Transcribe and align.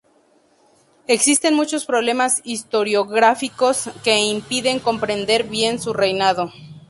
Existen 1.05 1.53
muchos 1.55 1.85
problemas 1.85 2.41
historiográficos 2.43 3.91
que 4.03 4.17
impiden 4.19 4.79
comprender 4.79 5.43
bien 5.43 5.79
su 5.79 5.93
reinado. 5.93 6.51